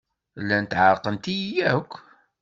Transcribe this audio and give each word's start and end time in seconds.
Llant 0.41 0.71
ɛerqent-iyi 0.83 1.59
akk. 1.75 1.91